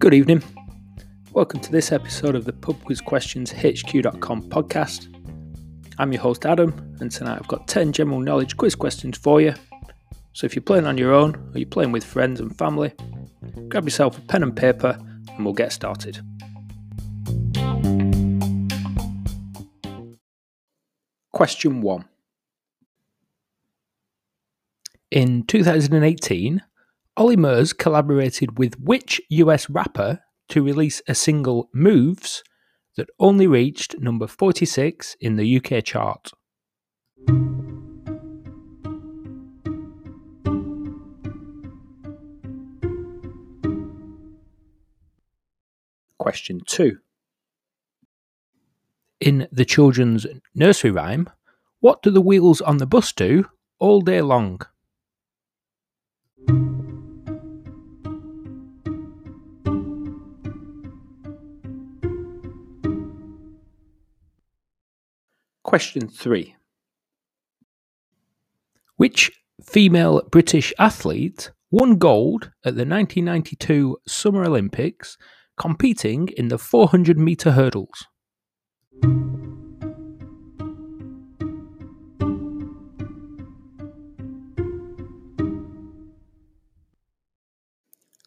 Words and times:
Good 0.00 0.12
evening. 0.12 0.42
Welcome 1.32 1.60
to 1.60 1.70
this 1.70 1.92
episode 1.92 2.34
of 2.34 2.44
the 2.44 2.52
Pub 2.52 2.82
Quiz 2.82 3.00
Questions 3.00 3.52
HQ.com 3.52 4.50
podcast. 4.50 5.06
I'm 5.98 6.12
your 6.12 6.20
host 6.20 6.44
Adam, 6.44 6.96
and 6.98 7.12
tonight 7.12 7.38
I've 7.40 7.46
got 7.46 7.68
10 7.68 7.92
general 7.92 8.18
knowledge 8.18 8.56
quiz 8.56 8.74
questions 8.74 9.16
for 9.16 9.40
you. 9.40 9.54
So 10.32 10.46
if 10.46 10.56
you're 10.56 10.62
playing 10.64 10.86
on 10.86 10.98
your 10.98 11.12
own 11.12 11.36
or 11.36 11.58
you're 11.58 11.68
playing 11.68 11.92
with 11.92 12.02
friends 12.02 12.40
and 12.40 12.58
family, 12.58 12.92
grab 13.68 13.84
yourself 13.84 14.18
a 14.18 14.20
pen 14.22 14.42
and 14.42 14.56
paper 14.56 14.98
and 15.28 15.44
we'll 15.44 15.54
get 15.54 15.72
started. 15.72 16.20
Question 21.30 21.82
1 21.82 22.04
In 25.14 25.44
2018, 25.44 26.60
Olly 27.16 27.36
Murs 27.36 27.72
collaborated 27.72 28.58
with 28.58 28.80
which 28.80 29.20
US 29.28 29.70
rapper 29.70 30.18
to 30.48 30.60
release 30.60 31.02
a 31.06 31.14
single 31.14 31.70
Moves 31.72 32.42
that 32.96 33.08
only 33.20 33.46
reached 33.46 33.96
number 34.00 34.26
46 34.26 35.16
in 35.20 35.36
the 35.36 35.56
UK 35.58 35.84
chart? 35.84 36.32
Question 46.18 46.60
2. 46.66 46.98
In 49.20 49.46
the 49.52 49.64
children's 49.64 50.26
nursery 50.56 50.90
rhyme, 50.90 51.30
what 51.78 52.02
do 52.02 52.10
the 52.10 52.20
wheels 52.20 52.60
on 52.60 52.78
the 52.78 52.86
bus 52.86 53.12
do 53.12 53.44
all 53.78 54.00
day 54.00 54.20
long? 54.20 54.60
Question 65.74 66.06
3. 66.06 66.54
Which 68.94 69.32
female 69.60 70.22
British 70.30 70.72
athlete 70.78 71.50
won 71.72 71.96
gold 71.96 72.52
at 72.64 72.76
the 72.76 72.86
1992 72.86 73.96
Summer 74.06 74.44
Olympics 74.44 75.18
competing 75.56 76.28
in 76.36 76.46
the 76.46 76.58
400 76.58 77.18
metre 77.18 77.50
hurdles? 77.50 78.06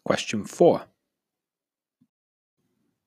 Question 0.04 0.44
4. 0.44 0.82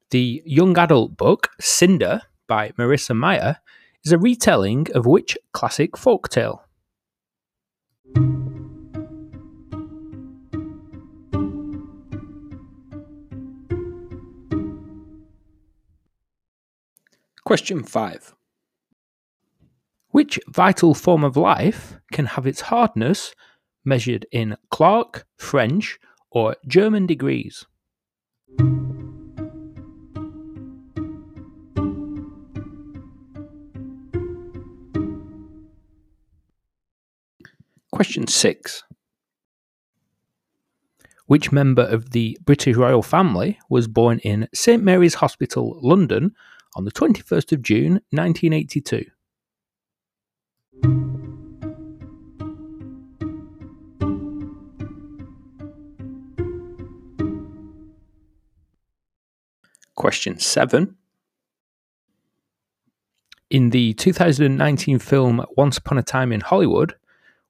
The 0.10 0.42
young 0.48 0.76
adult 0.80 1.16
book 1.16 1.52
Cinder 1.60 2.24
by 2.48 2.72
Marissa 2.72 3.16
Meyer 3.16 3.58
is 4.04 4.12
a 4.12 4.18
retelling 4.18 4.88
of 4.94 5.06
which 5.06 5.38
classic 5.54 5.94
folktale? 5.94 6.62
Question 17.44 17.84
5. 17.84 18.34
Which 20.10 20.40
vital 20.48 20.94
form 20.94 21.24
of 21.24 21.36
life 21.36 21.96
can 22.12 22.26
have 22.26 22.48
its 22.48 22.62
hardness 22.62 23.34
measured 23.84 24.26
in 24.32 24.58
Clark, 24.70 25.26
French, 25.38 26.00
or 26.32 26.56
German 26.68 27.06
degrees? 27.06 27.66
Question 38.02 38.26
6. 38.26 38.84
Which 41.28 41.52
member 41.52 41.84
of 41.84 42.10
the 42.10 42.36
British 42.44 42.76
royal 42.76 43.04
family 43.04 43.60
was 43.70 43.88
born 43.88 44.18
in 44.24 44.48
St 44.56 44.82
Mary's 44.82 45.14
Hospital, 45.14 45.78
London, 45.84 46.34
on 46.76 46.86
the 46.86 46.92
21st 46.92 47.52
of 47.52 47.62
June 47.62 48.02
1982? 48.10 49.06
Question 59.94 60.40
7. 60.40 60.96
In 63.52 63.70
the 63.70 63.94
2019 63.94 64.98
film 64.98 65.46
Once 65.56 65.78
Upon 65.78 66.00
a 66.00 66.02
Time 66.02 66.32
in 66.32 66.40
Hollywood, 66.40 66.96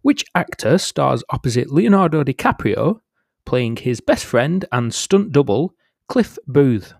which 0.01 0.25
actor 0.35 0.77
stars 0.77 1.23
opposite 1.29 1.71
Leonardo 1.71 2.23
DiCaprio, 2.23 2.99
playing 3.45 3.77
his 3.77 4.01
best 4.01 4.25
friend 4.25 4.65
and 4.71 4.93
stunt 4.93 5.31
double, 5.31 5.73
Cliff 6.07 6.37
Booth? 6.47 6.93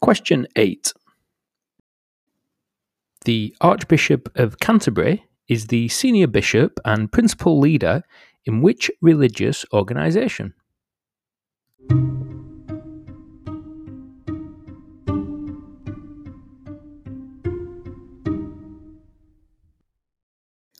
Question 0.00 0.46
8. 0.56 0.92
The 3.24 3.56
Archbishop 3.62 4.28
of 4.36 4.58
Canterbury 4.58 5.24
is 5.48 5.68
the 5.68 5.88
senior 5.88 6.26
bishop 6.26 6.78
and 6.84 7.10
principal 7.10 7.58
leader 7.58 8.02
in 8.44 8.60
which 8.60 8.90
religious 9.00 9.64
organisation? 9.72 10.52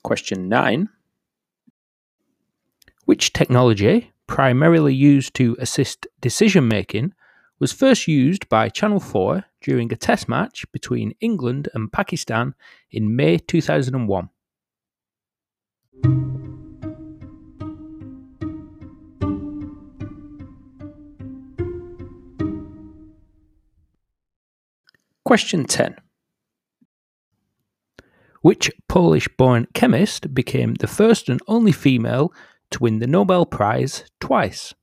Question 0.05 0.51
9. 0.51 0.91
Which 3.07 3.33
technology, 3.33 4.13
primarily 4.27 4.95
used 4.95 5.33
to 5.37 5.57
assist 5.59 6.07
decision 6.21 6.69
making, 6.69 7.15
was 7.59 7.73
first 7.73 8.07
used 8.07 8.47
by 8.51 8.69
Channel 8.69 9.01
4 9.01 9.45
during 9.63 9.91
a 9.91 9.97
test 9.97 10.29
match 10.29 10.71
between 10.73 11.15
England 11.21 11.71
and 11.73 11.91
Pakistan 11.91 12.55
in 12.91 13.17
May 13.17 13.39
2001? 13.39 14.29
Question 25.25 25.65
10. 25.65 25.97
Which 28.45 28.71
Polish 28.91 29.27
born 29.39 29.69
chemist 29.73 30.35
became 30.35 30.75
the 30.75 30.87
first 30.87 31.31
and 31.31 31.41
only 31.49 31.73
female 31.73 32.31
to 32.73 32.79
win 32.79 32.99
the 32.99 33.07
Nobel 33.07 33.47
Prize 33.47 34.05
twice? 34.21 34.75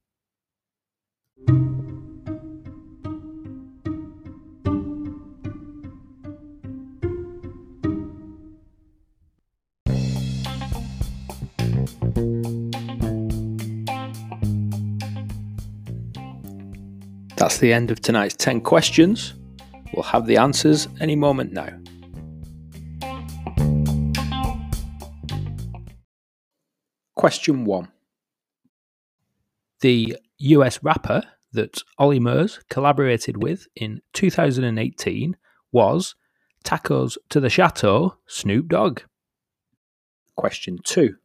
That's 17.35 17.59
the 17.59 17.71
end 17.71 17.91
of 17.91 18.01
tonight's 18.01 18.33
10 18.37 18.61
questions. 18.61 19.35
We'll 19.93 20.01
have 20.01 20.25
the 20.25 20.37
answers 20.37 20.87
any 20.99 21.15
moment 21.15 21.53
now. 21.53 21.69
Question 27.21 27.65
1. 27.65 27.87
The 29.81 30.17
US 30.39 30.81
rapper 30.81 31.21
that 31.53 31.83
Olly 31.99 32.19
Murs 32.19 32.59
collaborated 32.67 33.43
with 33.43 33.67
in 33.75 34.01
2018 34.13 35.37
was 35.71 36.15
Tacos 36.65 37.19
to 37.29 37.39
the 37.39 37.47
Chateau 37.47 38.17
Snoop 38.25 38.69
Dogg. 38.69 39.01
Question 40.35 40.79
2. 40.83 41.17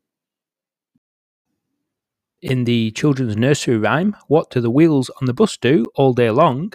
In 2.43 2.65
the 2.65 2.91
children's 2.91 3.35
nursery 3.35 3.79
rhyme, 3.79 4.15
what 4.29 4.51
do 4.51 4.61
the 4.61 4.71
wheels 4.71 5.11
on 5.23 5.25
the 5.25 5.33
bus 5.33 5.57
do 5.57 5.87
all 5.95 6.13
day 6.13 6.29
long? 6.29 6.75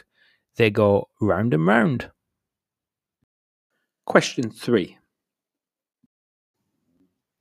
They 0.55 0.71
go 0.71 1.09
round 1.21 1.53
and 1.53 1.67
round. 1.67 2.09
Question 4.03 4.49
3. 4.49 4.97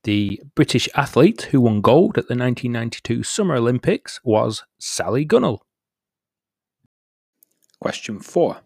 The 0.04 0.40
British 0.54 0.88
athlete 0.94 1.42
who 1.50 1.60
won 1.60 1.82
gold 1.82 2.16
at 2.16 2.26
the 2.28 2.34
1992 2.34 3.22
Summer 3.22 3.56
Olympics 3.56 4.18
was 4.24 4.64
Sally 4.78 5.26
Gunnell. 5.26 5.58
Question 7.80 8.18
4. 8.18 8.60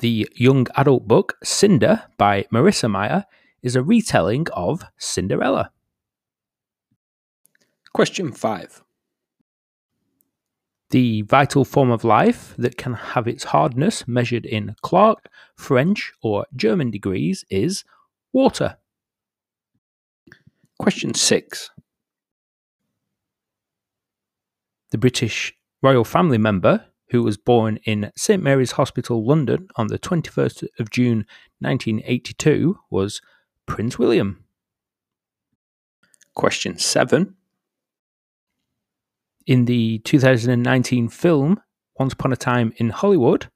The 0.00 0.28
young 0.34 0.66
adult 0.76 1.06
book 1.06 1.36
Cinder 1.44 2.04
by 2.18 2.46
Marissa 2.52 2.90
Meyer 2.90 3.26
is 3.62 3.76
a 3.76 3.82
retelling 3.82 4.46
of 4.52 4.84
Cinderella. 4.98 5.70
Question 7.92 8.32
5. 8.32 8.82
The 10.90 11.22
vital 11.22 11.64
form 11.64 11.90
of 11.90 12.02
life 12.04 12.54
that 12.58 12.76
can 12.76 12.94
have 12.94 13.28
its 13.28 13.44
hardness 13.44 14.06
measured 14.06 14.44
in 14.44 14.74
Clark, 14.82 15.28
French, 15.56 16.12
or 16.22 16.46
German 16.54 16.90
degrees 16.90 17.44
is 17.48 17.84
water. 18.34 18.76
Question 20.78 21.14
6. 21.14 21.70
The 24.90 24.98
British 24.98 25.54
royal 25.80 26.04
family 26.04 26.36
member 26.36 26.84
who 27.10 27.22
was 27.22 27.36
born 27.36 27.78
in 27.84 28.10
St 28.16 28.42
Mary's 28.42 28.72
Hospital, 28.72 29.24
London 29.24 29.68
on 29.76 29.86
the 29.86 29.98
21st 29.98 30.66
of 30.78 30.90
June 30.90 31.26
1982 31.60 32.76
was 32.90 33.22
Prince 33.66 33.98
William. 33.98 34.44
Question 36.34 36.76
7. 36.76 37.34
In 39.46 39.66
the 39.66 39.98
2019 40.00 41.08
film 41.08 41.60
Once 41.98 42.14
Upon 42.14 42.32
a 42.32 42.36
Time 42.36 42.72
in 42.78 42.90
Hollywood, 42.90 43.48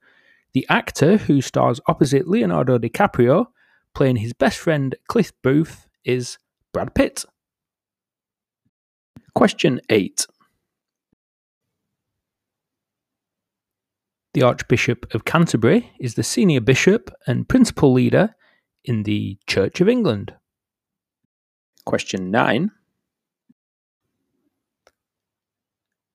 the 0.52 0.66
actor 0.68 1.16
who 1.16 1.40
stars 1.40 1.80
opposite 1.88 2.28
Leonardo 2.28 2.78
DiCaprio, 2.78 3.46
playing 3.98 4.14
his 4.14 4.32
best 4.32 4.58
friend 4.58 4.94
Cliff 5.08 5.32
Booth, 5.42 5.88
is 6.04 6.38
Brad 6.72 6.94
Pitt. 6.94 7.24
Question 9.34 9.80
8. 9.90 10.24
The 14.34 14.42
Archbishop 14.42 15.12
of 15.16 15.24
Canterbury 15.24 15.90
is 15.98 16.14
the 16.14 16.22
senior 16.22 16.60
bishop 16.60 17.10
and 17.26 17.48
principal 17.48 17.92
leader 17.92 18.36
in 18.84 19.02
the 19.02 19.36
Church 19.48 19.80
of 19.80 19.88
England. 19.88 20.32
Question 21.84 22.30
9. 22.30 22.70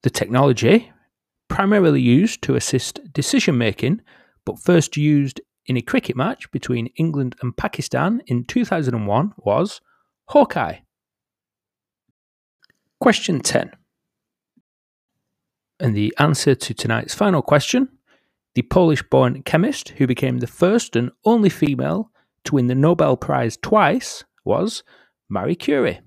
The 0.03 0.09
technology, 0.09 0.89
primarily 1.49 1.99
used 1.99 2.43
to 2.43 2.55
assist 2.55 3.01
decision 3.11 3.57
making, 3.57 3.99
but 4.45 4.57
first 4.57 4.95
used 4.95 5.41
in 5.65 5.77
a 5.77 5.81
cricket 5.81 6.15
match 6.15 6.51
between 6.51 6.87
England 6.95 7.35
and 7.41 7.55
Pakistan 7.55 8.21
in 8.27 8.43
2001, 8.43 9.33
was 9.37 9.81
Hawk-Eye. 10.29 10.83
Question 12.99 13.39
10. 13.41 13.71
And 15.79 15.95
the 15.95 16.13
answer 16.19 16.55
to 16.55 16.73
tonight's 16.73 17.13
final 17.13 17.41
question 17.41 17.89
the 18.55 18.61
Polish 18.61 19.01
born 19.09 19.41
chemist 19.41 19.89
who 19.89 20.05
became 20.05 20.37
the 20.37 20.47
first 20.47 20.95
and 20.95 21.11
only 21.25 21.49
female 21.49 22.11
to 22.43 22.55
win 22.55 22.67
the 22.67 22.75
Nobel 22.75 23.17
Prize 23.17 23.57
twice 23.57 24.23
was 24.45 24.83
Marie 25.27 25.55
Curie. 25.55 26.01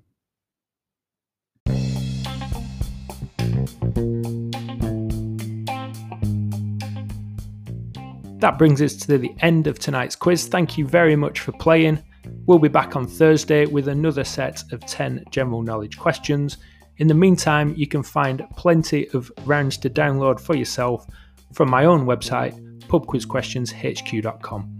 That 8.38 8.58
brings 8.58 8.82
us 8.82 8.94
to 8.96 9.18
the 9.18 9.34
end 9.40 9.66
of 9.66 9.78
tonight's 9.78 10.14
quiz. 10.14 10.46
Thank 10.46 10.76
you 10.76 10.86
very 10.86 11.16
much 11.16 11.40
for 11.40 11.52
playing. 11.52 12.02
We'll 12.46 12.58
be 12.58 12.68
back 12.68 12.96
on 12.96 13.06
Thursday 13.06 13.66
with 13.66 13.88
another 13.88 14.24
set 14.24 14.62
of 14.72 14.84
10 14.84 15.24
general 15.30 15.62
knowledge 15.62 15.98
questions. 15.98 16.58
In 16.98 17.08
the 17.08 17.14
meantime, 17.14 17.74
you 17.76 17.86
can 17.86 18.02
find 18.02 18.46
plenty 18.56 19.08
of 19.10 19.30
rounds 19.44 19.76
to 19.78 19.90
download 19.90 20.40
for 20.40 20.54
yourself 20.54 21.06
from 21.52 21.70
my 21.70 21.84
own 21.84 22.06
website, 22.06 22.54
pubquizquestionshq.com. 22.88 24.72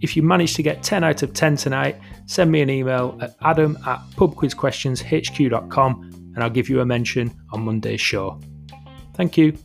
If 0.00 0.16
you 0.16 0.22
manage 0.22 0.54
to 0.54 0.62
get 0.62 0.82
10 0.82 1.04
out 1.04 1.22
of 1.22 1.32
10 1.32 1.56
tonight, 1.56 2.00
send 2.26 2.50
me 2.50 2.60
an 2.60 2.70
email 2.70 3.16
at 3.20 3.36
adam 3.42 3.78
at 3.86 4.00
pubquizquestionshq.com 4.16 6.32
and 6.34 6.42
I'll 6.42 6.50
give 6.50 6.68
you 6.68 6.80
a 6.80 6.86
mention 6.86 7.32
on 7.52 7.64
Monday's 7.64 8.00
show. 8.00 8.40
Thank 9.14 9.36
you. 9.36 9.56